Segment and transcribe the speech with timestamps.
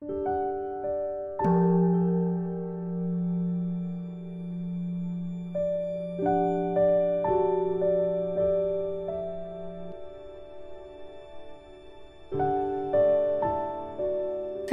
[0.00, 0.06] 大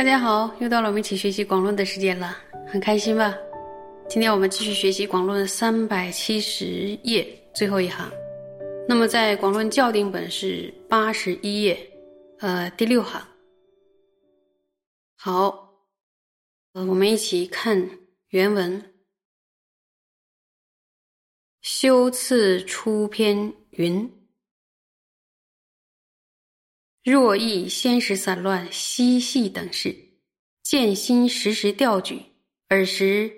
[0.02, 3.36] 家好，又到了我们一起学习广论的时间了，很开心吧？
[4.08, 8.10] 今天我们继续学习广论三百七十页最后一行。
[8.88, 11.78] 那么在广论校订本是八十一页，
[12.40, 13.22] 呃，第六行。
[15.20, 15.90] 好，
[16.74, 18.94] 呃，我们一起看原文。
[21.64, 24.30] 修次出篇云。
[27.04, 30.20] 若意先时散乱嬉戏等事，
[30.62, 32.22] 见心时时调举，
[32.68, 33.34] 尔时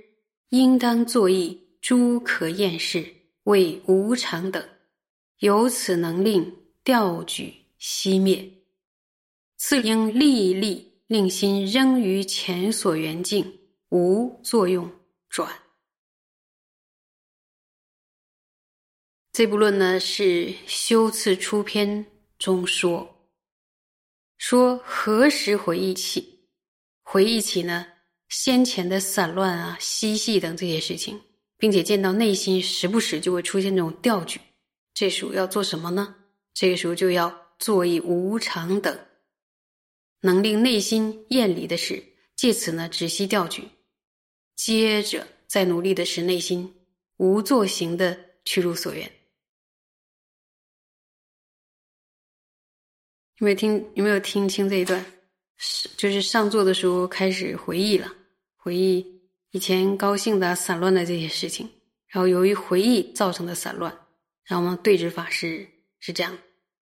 [0.49, 4.69] 应当作意诸可厌事，为无常等，
[5.37, 6.53] 由此能令
[6.83, 8.51] 调举熄灭。
[9.55, 14.87] 次应立立令心仍于前所缘境，无作用
[15.27, 15.51] 转。
[19.31, 22.05] 这部论呢是修次出篇
[22.37, 23.25] 中说。
[24.37, 26.47] 说何时回忆起？
[27.01, 27.87] 回忆起呢
[28.27, 31.19] 先前的散乱啊、嬉戏等这些事情，
[31.57, 34.39] 并且见到内心时不时就会出现这种调举，
[34.93, 36.17] 这时候要做什么呢？
[36.53, 38.95] 这个时候就要做一无常等，
[40.21, 42.03] 能令内心厌离的事，
[42.35, 43.63] 借此呢止息调举，
[44.55, 46.73] 接着再努力的使内心
[47.17, 49.03] 无作行的去入所愿。
[53.37, 53.91] 有没有听？
[53.95, 55.05] 有没有听清这一段？
[55.55, 58.13] 是就是上座的时候开始回忆了，
[58.57, 59.05] 回忆
[59.51, 61.69] 以前高兴的、散乱的这些事情，
[62.07, 63.93] 然后由于回忆造成的散乱，
[64.43, 65.65] 然后我们对治法是
[65.99, 66.37] 是这样。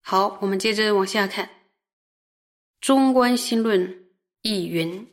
[0.02, 1.47] 好，我们接着往下看。
[2.81, 4.09] 中观心论
[4.41, 5.07] 亦云：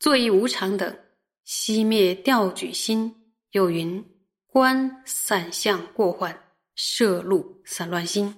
[0.00, 0.98] 作意无常等，
[1.46, 3.08] 熄灭调举心；
[3.52, 4.04] 又云：
[4.48, 6.36] 观散相过患，
[6.74, 8.36] 摄入散乱心。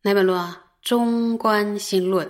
[0.00, 0.62] 哪本论啊？
[0.80, 2.26] 中观心论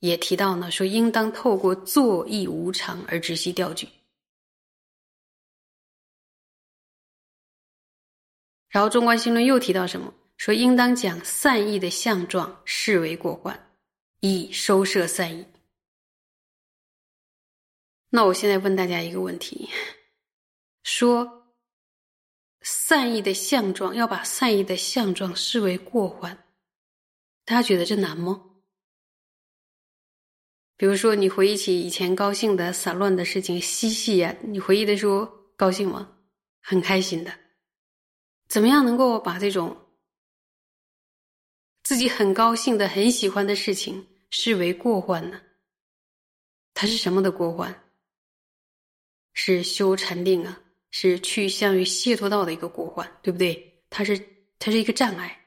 [0.00, 3.88] 也提到呢，说应当透过作意无常而直息调举。
[8.68, 10.12] 然后中观心论又提到什么？
[10.36, 13.65] 说应当将散意的相状视为过患，
[14.20, 15.46] 以收摄散意。
[18.10, 19.68] 那我现在问大家一个问题：
[20.82, 21.54] 说
[22.62, 26.44] 散意的相状要把散意的相状视为过患。
[27.44, 28.42] 大家觉得这难吗？
[30.76, 35.24] 比如说，你回忆起以前高兴的、散乱的事情，嬉戏呀，你回忆的时候
[35.56, 36.18] 高兴吗？
[36.60, 37.32] 很开心的。
[38.48, 39.85] 怎么样能够把这种
[41.86, 45.40] 自己很高兴的、很喜欢的事情视为过患呢？
[46.74, 47.72] 它是什么的过患？
[49.34, 50.60] 是修禅定啊，
[50.90, 53.72] 是趋向于解脱道的一个过患，对不对？
[53.88, 54.20] 它是
[54.58, 55.40] 它是一个障碍。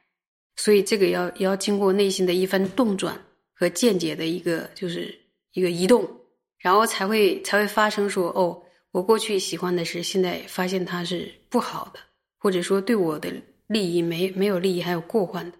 [0.56, 3.22] 所以这个要要经过内心的一番动转
[3.54, 5.14] 和见解的一个就是
[5.52, 6.10] 一个移动，
[6.58, 12.00] 然后才会才会发生说哦，我过去喜欢的是现在发现它是不好的，
[12.38, 13.30] 或者说对我的
[13.68, 15.58] 利益没没有利益还有过患的。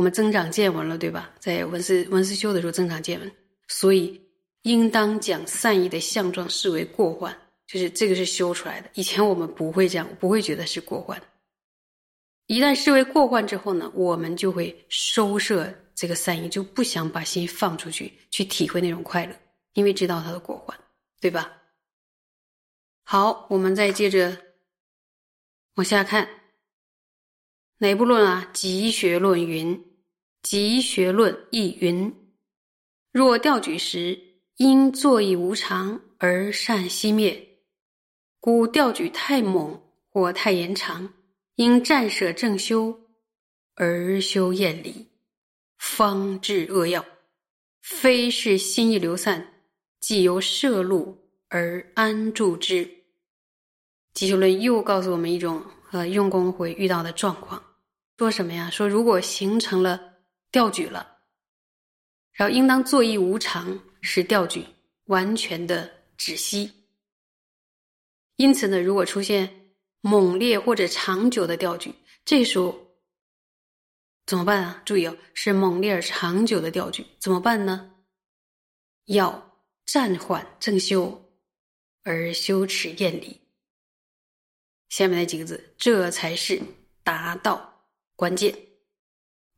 [0.00, 1.30] 我们增长见闻了，对吧？
[1.38, 3.30] 在文思文思修的时候增长见闻，
[3.68, 4.18] 所以
[4.62, 8.88] 应当将善意的相状视为过患，就是这个是修出来的。
[8.94, 11.22] 以前我们不会这样，不会觉得是过患。
[12.46, 19.36] 一旦视为过患之后呢，我们就会收摄这个善意，就不想把心放出去去体会那种快乐，
[19.74, 20.74] 因为知道它的过患，
[21.20, 21.52] 对吧？
[23.02, 24.34] 好，我们再接着
[25.74, 26.26] 往下看，
[27.76, 28.48] 哪部论啊？
[28.54, 29.78] 集学论云，
[30.42, 32.12] 集学论亦云：
[33.12, 34.18] 若调举时，
[34.56, 37.58] 因作意无常而善熄灭，
[38.40, 41.12] 故调举太猛或太延长。
[41.56, 42.98] 应暂舍正修，
[43.74, 45.06] 而修厌离，
[45.76, 47.04] 方治恶药。
[47.82, 49.46] 非是心意流散，
[50.00, 52.88] 即由摄入而安住之。
[54.14, 57.62] 集学论又告诉我们一种呃用功会遇到的状况，
[58.16, 58.70] 说什么呀？
[58.70, 60.00] 说如果形成了
[60.50, 61.18] 调举了，
[62.32, 64.64] 然后应当作意无常，使调举
[65.04, 66.72] 完全的止息。
[68.36, 69.56] 因此呢，如果出现。
[70.02, 71.94] 猛烈或者长久的调举，
[72.24, 72.74] 这时候
[74.24, 74.82] 怎么办啊？
[74.86, 77.94] 注意哦，是猛烈而长久的调举，怎么办呢？
[79.04, 81.30] 要暂缓正修，
[82.02, 83.38] 而修持厌离。
[84.88, 86.58] 下面那几个字，这才是
[87.04, 87.86] 达到
[88.16, 88.58] 关键，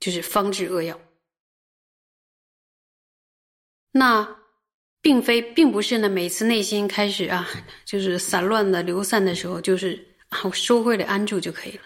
[0.02, 1.00] 就是方治恶药。
[3.93, 4.37] 那
[5.00, 7.49] 并非并不是呢，每次内心开始啊，
[7.84, 11.84] 就是散乱的流散的时候，就是啊，我收回来安住就可以了，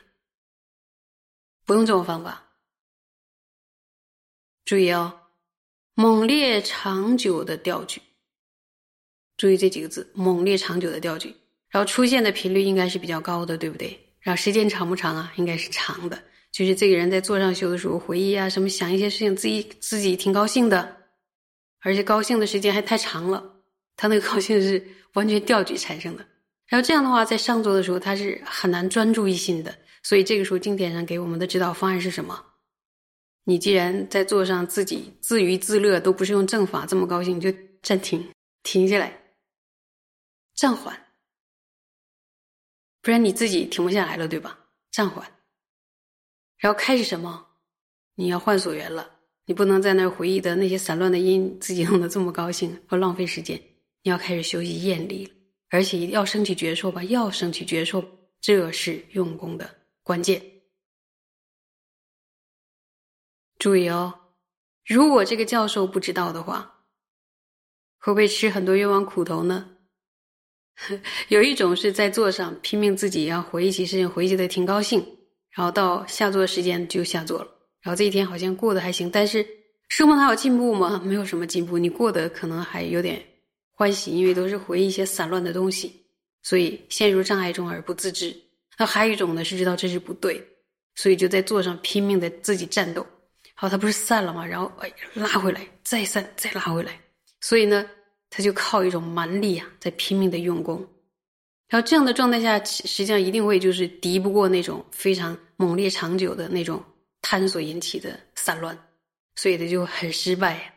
[1.66, 2.42] 不用这种方法。
[4.64, 5.20] 注意哦，
[5.92, 8.00] 猛烈长久的调举，
[9.36, 11.36] 注意这几个字，猛烈长久的调举，
[11.68, 13.98] 然后出现的频率应该是比较高的，对不对？
[14.20, 15.32] 然后时间长不长啊？
[15.36, 16.24] 应该是长的，
[16.56, 20.96] 就是这个人在坐上修的时候，回忆啊，什么想一些事情，自己自己挺高兴的。
[21.80, 23.44] 而且高兴的时间还太长了，
[23.94, 24.82] 他那个高兴是
[25.12, 26.26] 完全调举产生的。
[26.66, 29.76] 然后这样的话，在上座的时候，他是很难专注一心的。
[30.02, 32.42] 所以这个时候，经典上给我们的指导方案是什么？
[33.44, 37.52] 你既然在座上自己自娱自乐，都不是用正法这么高兴，就
[37.82, 38.26] 暂停，
[38.62, 39.14] 停下来，
[40.54, 40.98] 暂缓，
[43.02, 44.58] 不然你自己停不下来了，对吧？
[44.90, 45.30] 暂缓，
[46.58, 47.46] 然后开始什么？
[48.14, 49.10] 你要换所缘了。
[49.48, 53.56] 你不能在那儿回忆的那些散乱的音，自己弄得这么高兴，不浪费时间。
[54.02, 55.32] 你要开始修习厌离，
[55.68, 58.04] 而且要升起觉受吧，要升起觉受，
[58.40, 59.68] 这是用功的
[60.02, 60.42] 关键。
[63.58, 64.32] 注意哦，
[64.84, 66.84] 如果这个教授不知道的话，
[67.98, 69.76] 会不会吃很多冤枉苦头呢？
[71.28, 75.15] 有一种是在座上拼命自己要回忆起事情，回忆的挺高兴，
[75.56, 77.48] 然后到下座时间就下座了。
[77.80, 79.46] 然后这一天好像过得还行，但是
[79.88, 81.00] 生活还有进步吗？
[81.02, 83.24] 没有什么进步，你过得可能还有点
[83.72, 86.04] 欢喜，因为都是回忆一些散乱的东西，
[86.42, 88.36] 所以陷入障碍中而不自知。
[88.76, 90.46] 那还有一种呢，是知道这是不对，
[90.94, 93.06] 所以就在座上拼命的自己战斗。
[93.54, 94.44] 好，他不是散了吗？
[94.44, 97.00] 然后哎，拉回来，再散，再拉回来。
[97.40, 97.88] 所以呢，
[98.28, 100.86] 他就靠一种蛮力啊，在拼命的用功。
[101.68, 106.82] 然后这样的状态下，实际上一定会就是敌不过那种非常猛烈、长久的那种。
[107.28, 108.78] 贪所引起的散乱，
[109.34, 110.72] 所以他就很失败，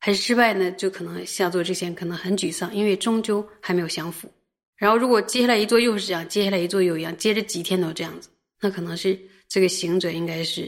[0.00, 4.28] 很失败呢，就可能下座之前可能很沮丧，因为终究还没有降服。
[4.74, 8.28] 然后如果接下来一座又是这样，接下来一座又一样，接着几天都这样子，
[8.60, 9.16] 那可能是
[9.46, 10.62] 这个行者应该是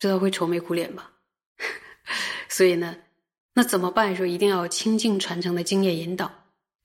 [0.00, 1.08] 知道会愁眉苦脸吧。
[2.50, 2.96] 所以呢，
[3.54, 4.16] 那怎么办？
[4.16, 6.39] 说一定要清净传承的经验引导。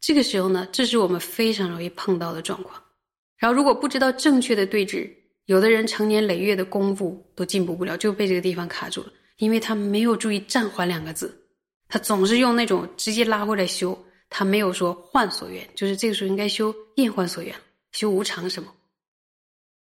[0.06, 2.80] 这个时候呢，这是我们非常容易碰到的状况。
[3.38, 5.12] 然后如果不知道正确的对峙。
[5.46, 11.40] 有的人成年累月的功夫都进步不了，就被这个地方卡住了，因为他没有注意“暂缓”两个字，
[11.88, 13.96] 他总是用那种直接拉过来修，
[14.28, 17.56] 他没有说换所缘，就是这个时候应该修厌换所缘，
[17.92, 18.74] 修无常什么。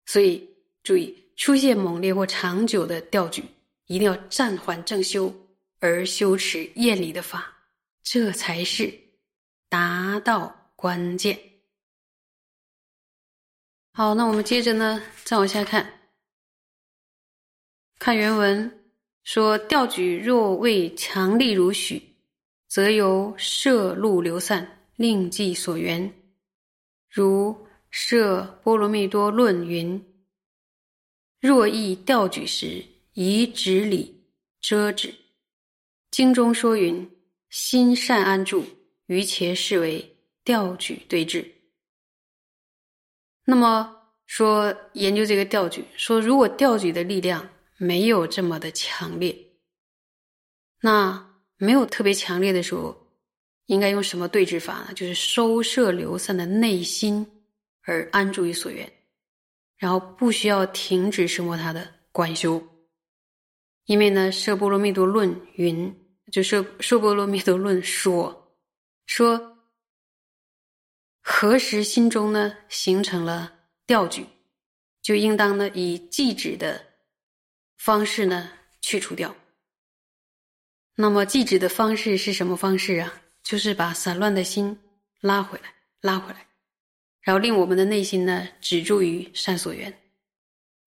[0.06, 0.48] 所以
[0.84, 3.42] 注意出现猛烈或长久的调举，
[3.88, 5.34] 一定要暂缓正修，
[5.80, 7.52] 而修持厌离的法，
[8.04, 8.88] 这才是
[9.70, 11.38] 达到关键。
[13.92, 16.00] 好，那我们接着呢，再往下看。
[17.98, 22.02] 看原文说：“调举若未强力如许，
[22.66, 26.12] 则由摄路流散，另计所缘。
[27.08, 27.52] 如
[27.90, 30.04] 《摄波罗蜜多论》云
[31.40, 34.24] ：‘若意调举时，以指理
[34.60, 35.14] 遮止。’
[36.10, 37.08] 经中说云
[37.50, 38.64] ：‘心善安住，
[39.10, 41.44] 于且视为调举对治。’”
[43.44, 43.96] 那么
[44.26, 49.36] 说研究这个调举，说如果调举的力量没有这么的强烈，
[50.80, 52.96] 那没有特别强烈的时候，
[53.66, 54.92] 应该用什么对治法呢？
[54.94, 57.26] 就是收摄流散的内心，
[57.82, 58.90] 而安住于所缘，
[59.78, 62.62] 然后不需要停止生活他的观修，
[63.86, 65.92] 因为呢，《摄波罗蜜多论》云，
[66.30, 68.39] 就《摄摄波罗蜜多论》说
[69.10, 69.56] 说。
[71.22, 73.52] 何时心中呢形成了
[73.86, 74.26] 调举，
[75.00, 76.82] 就应当呢以记止的
[77.76, 78.50] 方式呢
[78.80, 79.34] 去除掉。
[80.96, 83.22] 那么记止的方式是什么方式啊？
[83.42, 84.76] 就是把散乱的心
[85.20, 86.46] 拉回来，拉回来，
[87.20, 89.92] 然后令我们的内心呢止住于善所缘。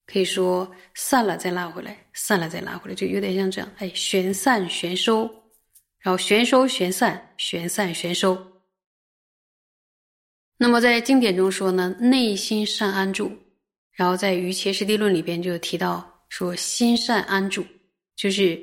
[0.08, 5.43] 可以说散了再拉回来，散了再拉回来，就有点像这样，哎，旋散旋收，
[6.04, 8.38] 然后旋收旋散，旋散旋收。
[10.58, 13.32] 那么在经典中说呢，内心善安住，
[13.94, 17.66] 然后在《于切师地论》里边就提到说，心善安住
[18.18, 18.62] 就是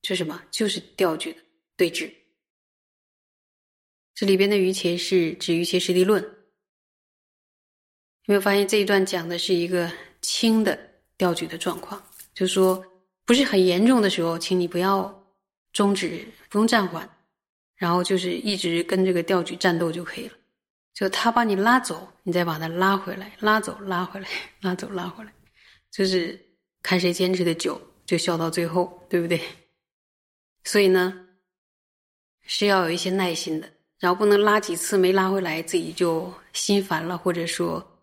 [0.00, 1.38] 就什么，就是调举的
[1.76, 2.08] 对峙。
[4.14, 6.32] 这里边的于切是指《于切师地论》，有
[8.26, 9.90] 没有发现这一段讲的是一个
[10.22, 10.78] 轻的
[11.18, 12.00] 调举的状况？
[12.32, 12.80] 就说
[13.24, 15.19] 不是很严重的时候，请你不要
[15.72, 17.08] 终止，不用暂缓，
[17.76, 20.34] 然后就是一直跟这个调举战斗就可以了。
[20.92, 24.28] 就他把你拉走，你再把他拉回来，拉走拉回来，
[24.60, 25.32] 拉走拉回来，
[25.90, 26.38] 就是
[26.82, 29.40] 看谁坚持的久，就笑到最后，对不对？
[30.64, 31.26] 所以呢，
[32.42, 37.98] 是要有一些耐心的，然后不能拉几次没拉回来，自己就心烦了，或者说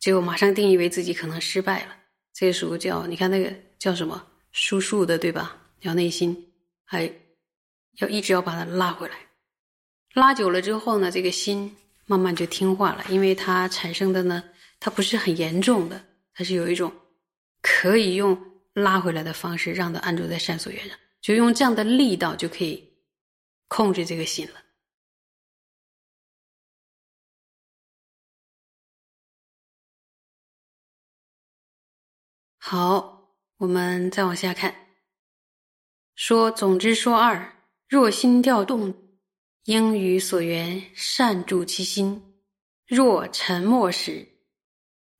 [0.00, 1.96] 就马上定义为自己可能失败了。
[2.32, 5.56] 这个时候叫你看那个叫什么输数的，对吧？
[5.80, 6.51] 要内心
[6.92, 7.10] 还
[8.00, 9.16] 要一直要把它拉回来，
[10.12, 14.44] 拉久了之后呢，这个心慢慢就听话了，因为它产生的呢，
[14.78, 16.92] 它不是很严重的，它是有一种
[17.62, 18.38] 可以用
[18.74, 20.98] 拉回来的方式，让它安住在善所缘上。
[21.22, 22.92] 就用这样的力道就可以
[23.68, 24.60] 控制这个心了。
[32.58, 34.81] 好，我们再往下看。
[36.14, 37.56] 说，总之说二：
[37.88, 38.94] 若心调动，
[39.64, 42.20] 应于所缘善住其心；
[42.86, 44.26] 若沉默时，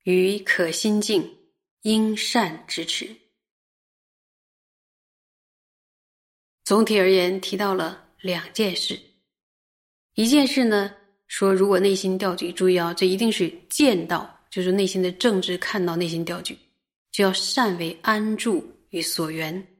[0.03, 1.37] 于可心静，
[1.81, 3.15] 应善支持。
[6.63, 8.99] 总体而言，提到了两件事。
[10.15, 10.95] 一件事呢，
[11.27, 16.57] 说如果内心掉举，注意啊，这一定是见到，就是内心的正知看到内心掉举，
[17.11, 19.72] 就要善为安住与所缘。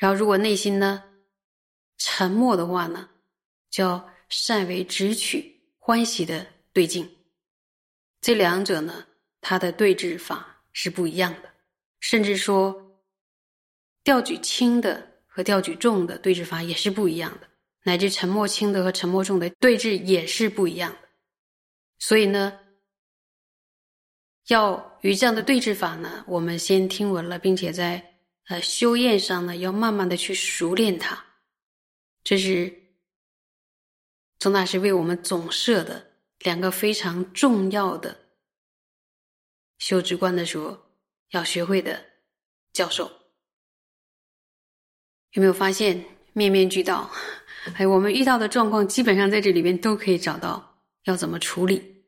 [0.00, 1.04] 然后，如果内心呢
[1.98, 3.10] 沉默的话呢，
[3.68, 7.06] 叫善为直取欢喜的对境。
[8.22, 9.06] 这两者呢，
[9.42, 11.50] 它的对治法是不一样的，
[12.00, 12.86] 甚至说。
[14.02, 17.46] 调举轻的和调举重的对治法也是不一样的，
[17.82, 21.08] 乃至沉默轻的和沉默重的对治也是不一样的。
[21.98, 22.58] 所以呢，
[24.46, 28.09] 要与这样的对治法呢，我们先听闻了，并且在
[28.50, 31.24] 呃修验上呢，要慢慢的去熟练它。
[32.24, 32.72] 这是
[34.40, 36.04] 宗大师为我们总设的
[36.40, 38.16] 两个非常重要的
[39.78, 40.76] 修直观的时候
[41.30, 42.04] 要学会的
[42.72, 43.10] 教授。
[45.34, 47.08] 有没有发现面面俱到？
[47.76, 52.04] 哎，我们遇到的状况基本上在这里边都可以找到要怎么处理，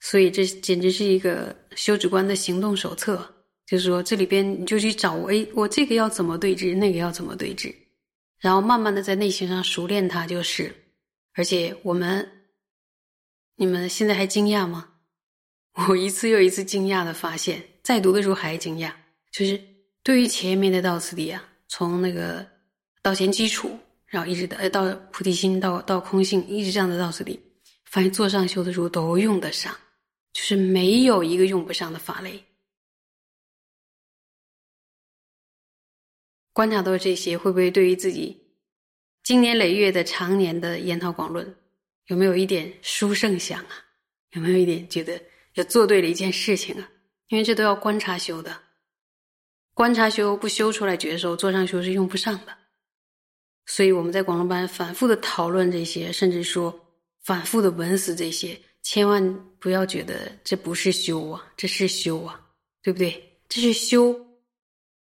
[0.00, 3.39] 所以这简直是一个修止观的行动手册。
[3.70, 7.72] 就是说，这里边你就去找，哎，我这个要怎么对峙，那个要怎么对峙，
[8.40, 10.74] 然后慢慢的在内心上熟练它就是。
[11.34, 12.28] 而且我们，
[13.54, 14.88] 你们现在还惊讶吗？
[15.88, 18.90] 我一次又一次惊讶的发现，在读的时候还惊讶，
[19.30, 19.62] 就是
[20.02, 21.40] 对于前面的到此地啊。
[21.68, 22.44] 从那个
[23.00, 27.38] 道前基础，然后一直到到菩提心，到到空性，一直这样的到此地，
[27.84, 29.72] 发现做上修的时候都用得上，
[30.32, 32.42] 就是没有一个用不上的法类。
[36.52, 38.36] 观察到这些，会不会对于自己
[39.22, 41.54] 经年累月的常年的研讨广论，
[42.06, 43.84] 有没有一点殊胜想啊？
[44.32, 45.20] 有没有一点觉得
[45.54, 46.88] 要做对了一件事情啊？
[47.28, 48.56] 因为这都要观察修的。
[49.74, 52.56] 观察修不修出来觉受，坐上修是用不上的。
[53.66, 56.78] 所以我们在广东班反复的讨论这些，甚至说
[57.22, 59.22] 反复的文死这些，千万
[59.58, 62.40] 不要觉得这不是修啊，这是修啊，
[62.82, 63.38] 对不对？
[63.48, 64.14] 这是修，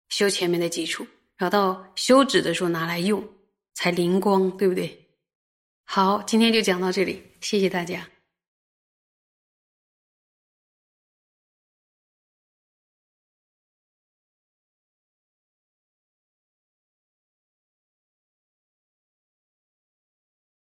[0.08, 1.06] 修前面的基础，
[1.36, 3.26] 然后到休止的时候拿来用，
[3.74, 5.06] 才灵光，对不对？
[5.84, 8.08] 好，今天就讲到这里，谢谢大家。